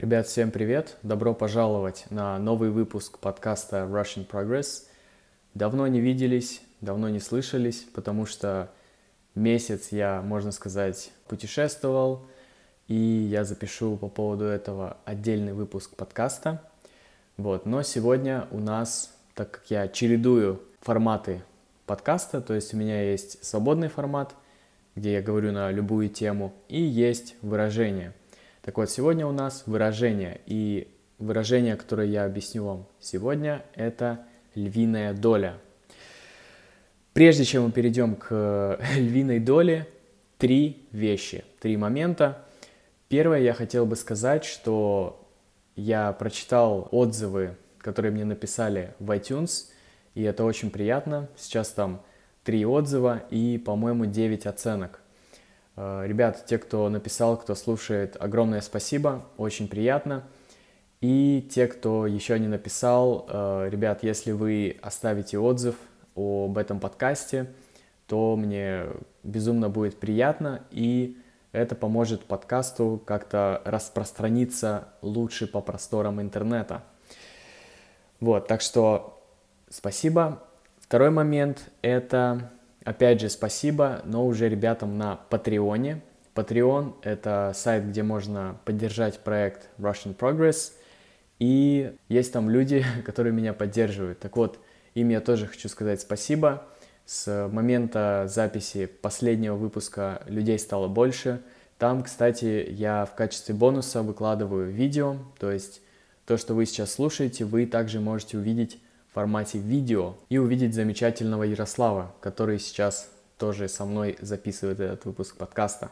[0.00, 0.96] Ребят, всем привет!
[1.02, 4.84] Добро пожаловать на новый выпуск подкаста Russian Progress.
[5.52, 8.70] Давно не виделись, давно не слышались, потому что
[9.34, 12.24] месяц я, можно сказать, путешествовал,
[12.88, 16.62] и я запишу по поводу этого отдельный выпуск подкаста.
[17.36, 21.42] Вот, но сегодня у нас, так как я чередую форматы
[21.84, 24.34] подкаста, то есть у меня есть свободный формат,
[24.96, 28.14] где я говорю на любую тему, и есть выражение–
[28.62, 30.88] так вот, сегодня у нас выражение, и
[31.18, 35.58] выражение, которое я объясню вам сегодня, это львиная доля.
[37.12, 39.88] Прежде чем мы перейдем к львиной доле,
[40.38, 42.44] три вещи, три момента.
[43.08, 45.28] Первое, я хотел бы сказать, что
[45.74, 49.68] я прочитал отзывы, которые мне написали в iTunes,
[50.14, 51.28] и это очень приятно.
[51.36, 52.02] Сейчас там
[52.44, 55.00] три отзыва и, по-моему, 9 оценок.
[55.76, 60.24] Э, ребят, те, кто написал, кто слушает, огромное спасибо, очень приятно.
[61.00, 65.76] И те, кто еще не написал, э, ребят, если вы оставите отзыв
[66.14, 67.46] об этом подкасте,
[68.06, 68.86] то мне
[69.22, 71.16] безумно будет приятно, и
[71.52, 76.82] это поможет подкасту как-то распространиться лучше по просторам интернета.
[78.20, 79.22] Вот, так что
[79.68, 80.42] спасибо.
[80.80, 82.50] Второй момент— это
[82.84, 86.00] Опять же, спасибо, но уже ребятам на Патреоне.
[86.34, 90.72] Patreon— это сайт, где можно поддержать проект Russian Progress,
[91.38, 94.20] и есть там люди, которые меня поддерживают.
[94.20, 94.58] Так вот,
[94.94, 96.66] им я тоже хочу сказать спасибо.
[97.04, 101.42] С момента записи последнего выпуска людей стало больше.
[101.78, 105.80] Там, кстати, я в качестве бонуса выкладываю видео, то есть
[106.26, 108.78] то, что вы сейчас слушаете, вы также можете увидеть
[109.14, 115.90] формате видео и увидеть замечательного Ярослава, который сейчас тоже со мной записывает этот выпуск подкаста.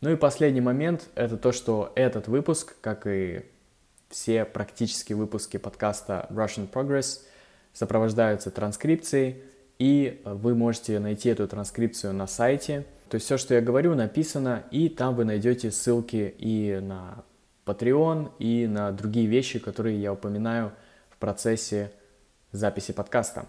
[0.00, 3.44] Ну и последний момент— это то, что этот выпуск, как и
[4.08, 7.20] все практически выпуски подкаста Russian Progress,
[7.72, 9.42] сопровождаются транскрипцией,
[9.78, 12.84] и вы можете найти эту транскрипцию на сайте.
[13.08, 17.24] То есть все, что я говорю, написано, и там вы найдете ссылки и на
[17.66, 20.72] Patreon, и на другие вещи, которые я упоминаю
[21.22, 21.92] процессе
[22.50, 23.46] записи подкаста.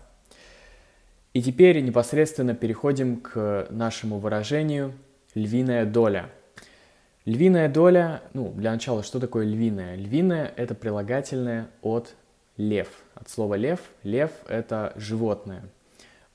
[1.34, 4.94] И теперь непосредственно переходим к нашему выражению
[5.34, 6.30] «львиная доля».
[7.26, 9.96] Львиная доля, ну, для начала, что такое львиная?
[9.96, 12.14] Львиная– это прилагательное от
[12.58, 13.80] лев, от слова лев.
[14.04, 15.64] Лев– это животное.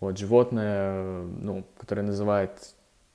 [0.01, 2.51] Вот животное, ну, которое называют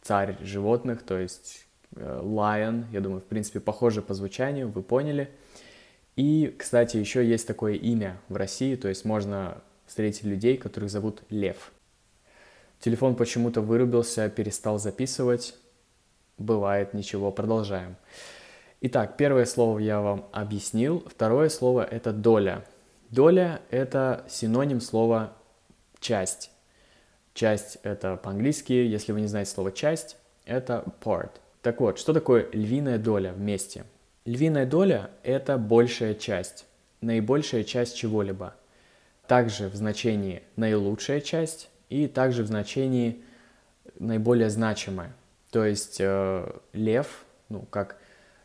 [0.01, 1.66] царь животных, то есть
[1.97, 5.29] э, lion, я думаю, в принципе, похоже по звучанию, вы поняли–
[6.16, 11.24] и, кстати, еще есть такое имя в России, то есть можно встретить людей, которых зовут
[11.29, 11.72] Лев.
[12.79, 15.56] Телефон почему-то вырубился, перестал записывать.
[16.38, 17.96] Бывает, ничего, продолжаем.
[18.81, 21.03] Итак, первое слово я вам объяснил.
[21.07, 22.66] Второе слово– это доля.
[23.09, 25.34] Доля– это синоним слова
[26.00, 26.52] часть.
[27.34, 31.31] Часть– это по-английски, если вы не знаете слово часть, это part.
[31.62, 33.85] Так вот, что такое львиная доля вместе?
[34.25, 36.66] Львиная доля– это большая часть,
[37.01, 38.56] наибольшая часть чего-либо.
[39.28, 43.22] Также в значении наилучшая часть и также в значении
[44.00, 45.13] наиболее значимая.
[45.51, 47.97] То есть э, лев, ну, как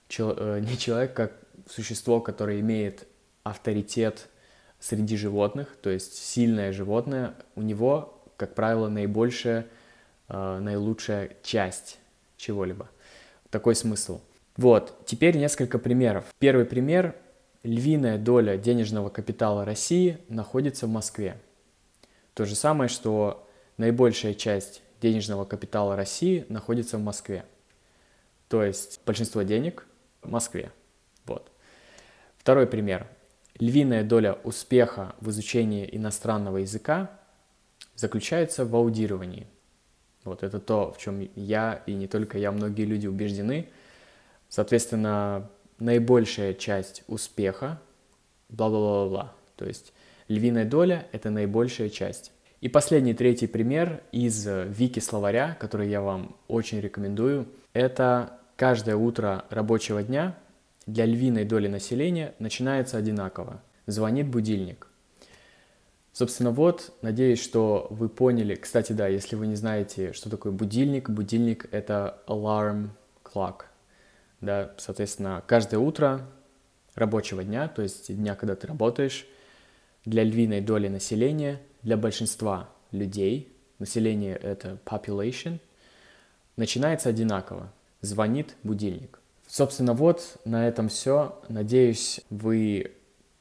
[0.08, 1.32] чел, э, не человек, как
[1.68, 3.06] существо, которое имеет
[3.44, 4.26] авторитет
[4.80, 9.66] среди животных, то есть сильное животное, у него, как правило, наибольшая,
[10.28, 12.00] э, наилучшая часть
[12.36, 12.88] чего-либо.
[13.50, 14.20] Такой смысл.
[14.58, 16.24] Вот, теперь несколько примеров.
[16.40, 17.14] Первый пример.
[17.62, 21.38] Львиная доля денежного капитала России находится в Москве.
[22.34, 27.44] То же самое, что наибольшая часть денежного капитала России находится в Москве.
[28.48, 29.86] То есть большинство денег
[30.22, 30.72] в Москве.
[31.24, 31.52] Вот.
[32.36, 33.06] Второй пример.
[33.60, 37.12] Львиная доля успеха в изучении иностранного языка
[37.94, 39.46] заключается в аудировании.
[40.24, 43.68] Вот это то, в чем я и не только я, многие люди убеждены–
[44.48, 47.80] Соответственно, наибольшая часть успеха,
[48.48, 49.34] бла-бла-бла-бла.
[49.56, 49.92] То есть
[50.28, 52.32] львиная доля– это наибольшая часть.
[52.60, 59.44] И последний, третий пример из вики словаря, который я вам очень рекомендую, это каждое утро
[59.50, 60.36] рабочего дня
[60.86, 63.62] для львиной доли населения начинается одинаково.
[63.86, 64.88] Звонит будильник.
[66.12, 68.56] Собственно, вот, надеюсь, что вы поняли.
[68.56, 72.88] Кстати, да, если вы не знаете, что такое будильник, будильник— это alarm
[73.22, 73.66] clock
[74.40, 76.26] да, соответственно, каждое утро
[76.94, 79.26] рабочего дня, то есть дня, когда ты работаешь,
[80.04, 85.58] для львиной доли населения, для большинства людей, население это population,
[86.56, 87.72] начинается одинаково.
[88.00, 89.20] Звонит будильник.
[89.46, 91.40] Собственно, вот на этом все.
[91.48, 92.92] Надеюсь, вы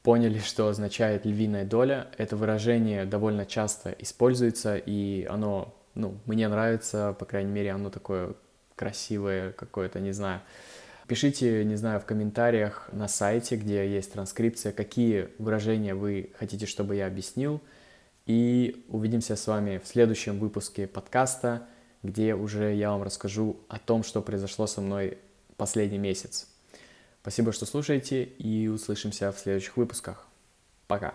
[0.02, 2.08] поняли, что означает львиная доля.
[2.16, 8.34] Это выражение довольно часто используется, и оно, ну, мне нравится, по крайней мере, оно такое
[8.74, 10.40] красивое какое-то, не знаю.
[11.08, 16.96] Пишите, не знаю, в комментариях на сайте, где есть транскрипция, какие выражения вы хотите, чтобы
[16.96, 17.62] я объяснил.
[18.26, 21.66] И увидимся с вами в следующем выпуске подкаста,
[22.02, 25.16] где уже я вам расскажу о том, что произошло со мной
[25.56, 26.46] последний месяц.
[27.22, 30.28] Спасибо, что слушаете, и услышимся в следующих выпусках.
[30.88, 31.14] Пока.